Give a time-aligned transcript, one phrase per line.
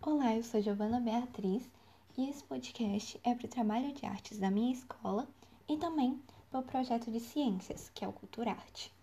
[0.00, 1.68] Olá, eu sou Giovana Beatriz
[2.16, 5.26] e esse podcast é para o trabalho de artes da minha escola
[5.68, 8.94] e também para o projeto de ciências, que é o Culturarte.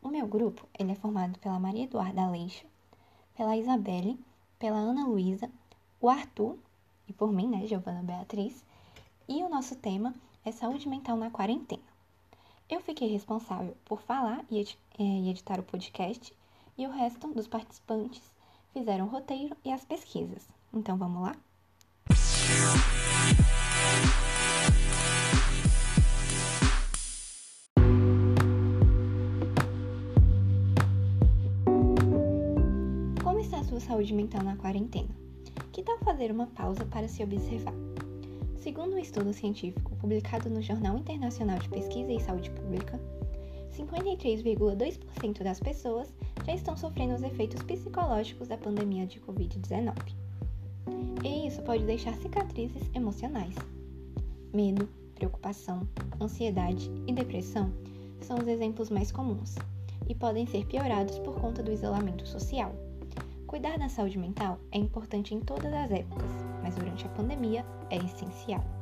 [0.00, 2.64] O meu grupo ele é formado pela Maria Eduarda Aleixo,
[3.36, 4.16] pela Isabelle,
[4.56, 5.50] pela Ana Luísa,
[6.00, 6.56] o Arthur
[7.08, 8.64] e por mim, né, Giovana Beatriz,
[9.28, 10.14] e o nosso tema
[10.44, 11.82] é saúde mental na quarentena.
[12.70, 16.32] Eu fiquei responsável por falar e eh, editar o podcast
[16.78, 18.33] e o resto dos participantes
[18.74, 20.48] fizeram o roteiro e as pesquisas.
[20.72, 21.36] Então vamos lá?
[33.22, 35.08] Como está a sua saúde mental na quarentena?
[35.72, 37.74] Que tal fazer uma pausa para se observar?
[38.56, 42.98] Segundo um estudo científico publicado no Jornal Internacional de Pesquisa em Saúde Pública,
[43.76, 46.12] 53,2% das pessoas
[46.46, 49.94] já estão sofrendo os efeitos psicológicos da pandemia de Covid-19.
[51.24, 53.54] E isso pode deixar cicatrizes emocionais.
[54.52, 55.88] Medo, preocupação,
[56.20, 57.72] ansiedade e depressão
[58.20, 59.54] são os exemplos mais comuns
[60.08, 62.74] e podem ser piorados por conta do isolamento social.
[63.46, 66.30] Cuidar da saúde mental é importante em todas as épocas,
[66.62, 68.73] mas durante a pandemia é essencial.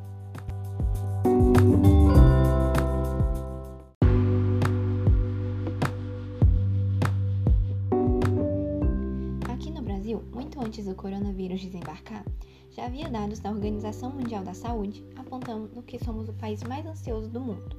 [10.12, 12.24] Brasil, muito antes do coronavírus desembarcar,
[12.70, 17.30] já havia dados da Organização Mundial da Saúde apontando que somos o país mais ansioso
[17.30, 17.76] do mundo.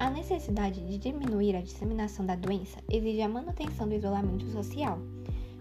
[0.00, 4.98] A necessidade de diminuir a disseminação da doença exige a manutenção do isolamento social,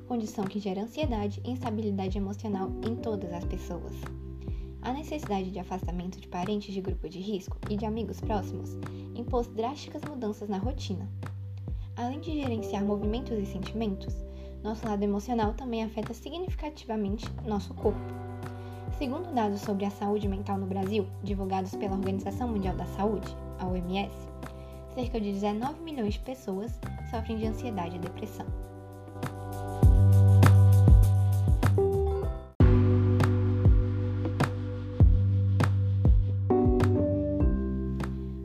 [0.08, 3.94] condição que gera ansiedade e instabilidade emocional em todas as pessoas.
[4.82, 8.72] A necessidade de afastamento de parentes de grupo de risco e de amigos próximos
[9.16, 11.08] impôs drásticas mudanças na rotina.
[11.96, 14.16] Além de gerenciar movimentos e sentimentos,
[14.64, 18.00] nosso lado emocional também afeta significativamente nosso corpo.
[18.98, 23.68] Segundo dados sobre a saúde mental no Brasil, divulgados pela Organização Mundial da Saúde, a
[23.68, 24.16] OMS,
[24.96, 26.80] cerca de 19 milhões de pessoas
[27.12, 28.46] sofrem de ansiedade e depressão.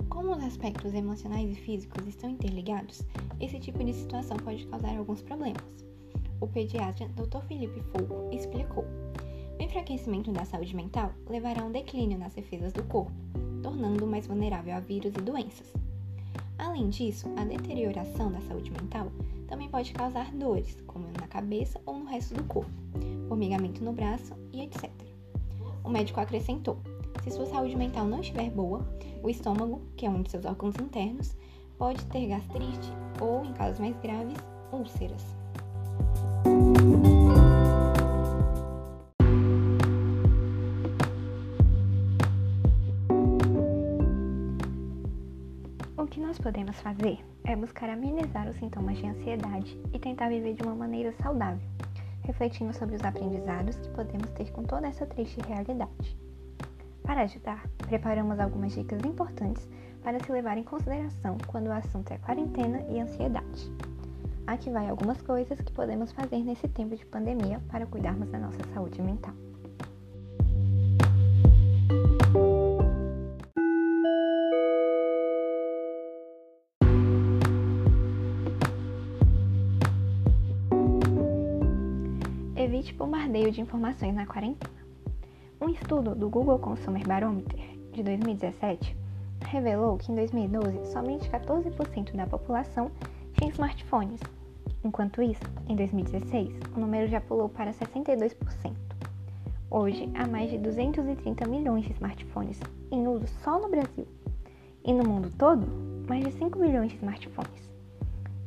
[0.09, 3.03] Como os aspectos emocionais e físicos estão interligados,
[3.39, 5.89] esse tipo de situação pode causar alguns problemas
[6.41, 7.41] o pediatra Dr.
[7.47, 8.84] Felipe Fogo explicou.
[9.59, 13.12] O enfraquecimento da saúde mental levará a um declínio nas defesas do corpo,
[13.62, 15.72] tornando-o mais vulnerável a vírus e doenças.
[16.56, 19.10] Além disso, a deterioração da saúde mental
[19.47, 22.71] também pode causar dores, como na cabeça ou no resto do corpo,
[23.28, 24.91] formigamento no braço e etc.
[25.84, 26.78] O médico acrescentou:
[27.22, 28.87] se sua saúde mental não estiver boa,
[29.22, 31.37] o estômago, que é um de seus órgãos internos,
[31.77, 34.38] pode ter gastrite ou, em casos mais graves,
[34.72, 35.38] úlceras.
[46.48, 51.12] Podemos fazer é buscar amenizar os sintomas de ansiedade e tentar viver de uma maneira
[51.20, 51.60] saudável,
[52.22, 56.19] refletindo sobre os aprendizados que podemos ter com toda essa triste realidade.
[57.03, 59.69] Para ajudar, preparamos algumas dicas importantes
[60.03, 63.70] para se levar em consideração quando o assunto é quarentena e ansiedade.
[64.47, 68.65] Aqui vai algumas coisas que podemos fazer nesse tempo de pandemia para cuidarmos da nossa
[68.72, 69.34] saúde mental.
[82.78, 84.72] Evite bombardeio de informações na quarentena.
[85.61, 88.97] Um estudo do Google Consumer Barometer de 2017
[89.49, 92.93] revelou que em 2012 somente 14% da população
[93.33, 94.21] tinha smartphones
[94.84, 98.37] Enquanto isso, em 2016, o número já pulou para 62%.
[99.69, 102.60] Hoje, há mais de 230 milhões de smartphones
[102.93, 104.06] em uso só no Brasil.
[104.84, 105.66] E no mundo todo,
[106.09, 107.78] mais de 5 milhões de smartphones.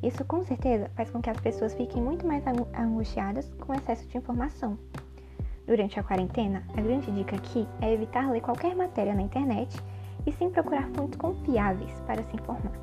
[0.03, 4.07] Isso com certeza faz com que as pessoas fiquem muito mais angustiadas com o excesso
[4.07, 4.77] de informação.
[5.67, 9.79] Durante a quarentena, a grande dica aqui é evitar ler qualquer matéria na internet
[10.25, 12.73] e sim procurar fontes confiáveis para se informar.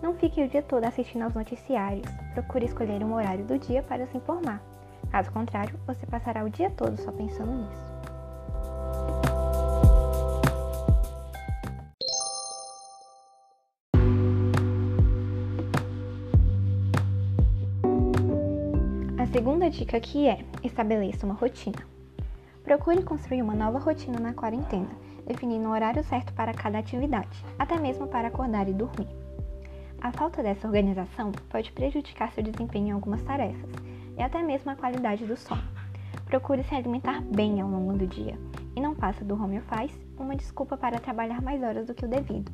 [0.00, 2.08] Não fique o dia todo assistindo aos noticiários.
[2.32, 4.62] Procure escolher um horário do dia para se informar.
[5.10, 7.89] Caso contrário, você passará o dia todo só pensando nisso.
[19.32, 21.78] Segunda dica aqui é: estabeleça uma rotina.
[22.64, 24.90] Procure construir uma nova rotina na quarentena,
[25.26, 29.08] definindo um horário certo para cada atividade, até mesmo para acordar e dormir.
[30.00, 33.70] A falta dessa organização pode prejudicar seu desempenho em algumas tarefas
[34.16, 35.62] e até mesmo a qualidade do sono.
[36.26, 38.38] Procure se alimentar bem ao longo do dia
[38.74, 42.08] e não faça do home office uma desculpa para trabalhar mais horas do que o
[42.08, 42.50] devido.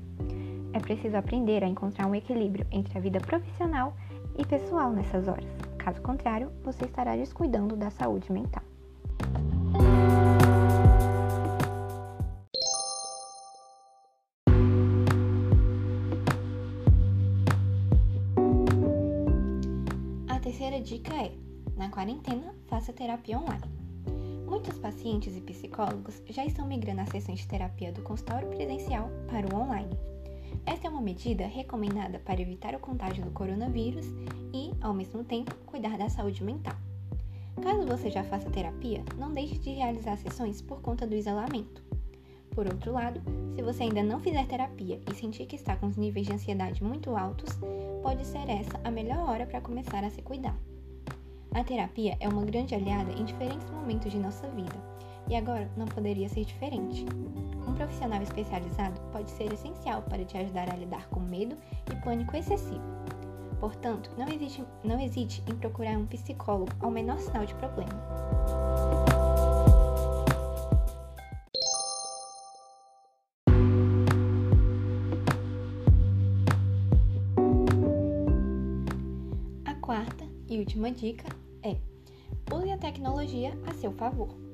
[0.73, 3.95] É preciso aprender a encontrar um equilíbrio entre a vida profissional
[4.37, 5.66] e pessoal nessas horas.
[5.87, 8.65] Caso contrário, você estará descuidando da saúde mental.
[20.29, 21.33] A terceira dica é:
[21.77, 23.63] na quarentena, faça terapia online.
[24.45, 29.47] Muitos pacientes e psicólogos já estão migrando as sessões de terapia do consultório presencial para
[29.55, 30.16] o online.
[30.67, 34.07] Esta é uma medida recomendada para evitar o contágio do coronavírus
[34.53, 36.75] e, ao mesmo tempo, cuidar da saúde mental.
[37.63, 41.83] Caso você já faça terapia, não deixe de realizar sessões por conta do isolamento.
[42.51, 43.23] Por outro lado,
[43.55, 46.83] se você ainda não fizer terapia e sentir que está com os níveis de ansiedade
[46.83, 47.51] muito altos,
[48.03, 50.57] pode ser essa a melhor hora para começar a se cuidar.
[51.55, 54.77] A terapia é uma grande aliada em diferentes momentos de nossa vida,
[55.29, 57.05] e agora não poderia ser diferente
[57.77, 61.57] profissional especializado pode ser essencial para te ajudar a lidar com medo
[61.91, 62.83] e pânico excessivo.
[63.61, 67.93] Portanto, não hesite, não hesite em procurar um psicólogo ao menor sinal de problema.
[79.65, 81.29] A quarta e última dica
[81.63, 81.77] é:
[82.55, 84.46] use a tecnologia a seu favor.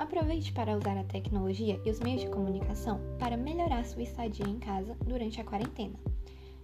[0.00, 4.58] Aproveite para usar a tecnologia e os meios de comunicação para melhorar sua estadia em
[4.58, 6.00] casa durante a quarentena.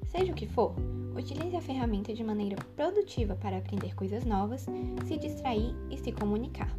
[0.06, 0.74] Seja o que for,
[1.14, 4.64] utilize a ferramenta de maneira produtiva para aprender coisas novas,
[5.04, 6.74] se distrair e se comunicar.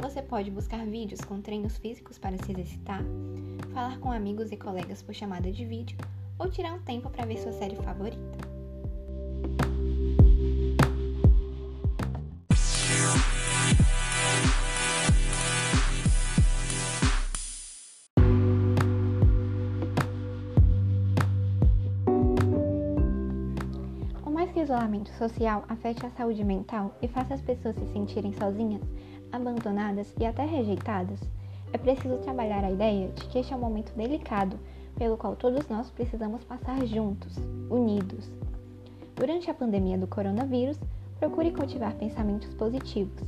[0.00, 3.02] Você pode buscar vídeos com treinos físicos para se exercitar,
[3.74, 5.98] falar com amigos e colegas por chamada de vídeo
[6.38, 8.37] ou tirar um tempo para ver sua série favorita.
[24.68, 28.82] Isolamento social afete a saúde mental e faça as pessoas se sentirem sozinhas,
[29.32, 31.18] abandonadas e até rejeitadas,
[31.72, 34.58] é preciso trabalhar a ideia de que este é um momento delicado
[34.96, 37.36] pelo qual todos nós precisamos passar juntos,
[37.70, 38.30] unidos.
[39.16, 40.78] Durante a pandemia do coronavírus,
[41.18, 43.22] procure cultivar pensamentos positivos.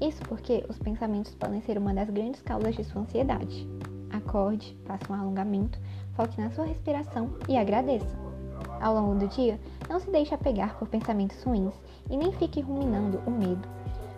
[0.00, 3.68] Isso porque os pensamentos podem ser uma das grandes causas de sua ansiedade.
[4.10, 5.78] Acorde, faça um alongamento,
[6.14, 8.31] foque na sua respiração e agradeça.
[8.82, 11.72] Ao longo do dia, não se deixe apegar por pensamentos ruins
[12.10, 13.68] e nem fique ruminando o medo.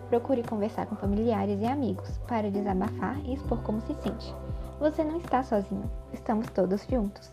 [0.09, 4.33] Procure conversar com familiares e amigos para desabafar e expor como se sente.
[4.79, 7.31] Você não está sozinho, estamos todos juntos.